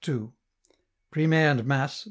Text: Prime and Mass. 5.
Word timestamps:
Prime 1.11 1.31
and 1.33 1.63
Mass. 1.63 1.91
5. 1.91 1.99